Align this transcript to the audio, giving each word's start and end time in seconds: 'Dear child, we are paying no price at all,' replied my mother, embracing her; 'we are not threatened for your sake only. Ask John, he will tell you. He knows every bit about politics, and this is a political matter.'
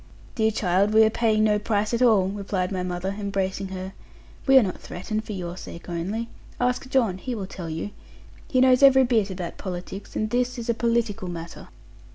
'Dear 0.33 0.49
child, 0.49 0.93
we 0.95 1.03
are 1.03 1.11
paying 1.11 1.43
no 1.43 1.59
price 1.59 1.93
at 1.93 2.01
all,' 2.01 2.27
replied 2.29 2.71
my 2.71 2.81
mother, 2.81 3.15
embracing 3.19 3.67
her; 3.67 3.93
'we 4.47 4.57
are 4.57 4.63
not 4.63 4.79
threatened 4.79 5.23
for 5.23 5.33
your 5.33 5.55
sake 5.55 5.87
only. 5.89 6.27
Ask 6.59 6.89
John, 6.89 7.19
he 7.19 7.35
will 7.35 7.45
tell 7.45 7.69
you. 7.69 7.91
He 8.47 8.61
knows 8.61 8.81
every 8.81 9.03
bit 9.03 9.29
about 9.29 9.59
politics, 9.59 10.15
and 10.15 10.31
this 10.31 10.57
is 10.57 10.71
a 10.71 10.73
political 10.73 11.27
matter.' 11.27 11.67